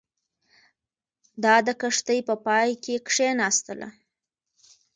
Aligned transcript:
دا 1.43 1.55
د 1.67 1.69
کښتۍ 1.81 2.19
په 2.27 2.35
پای 2.45 2.69
کې 2.83 2.95
کښېناستله. 3.07 3.87